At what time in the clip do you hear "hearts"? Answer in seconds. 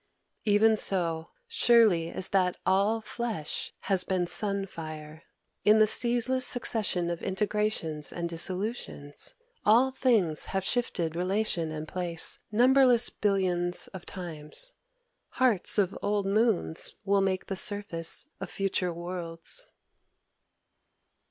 15.37-15.77